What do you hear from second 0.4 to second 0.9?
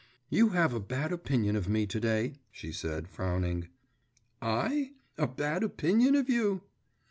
have a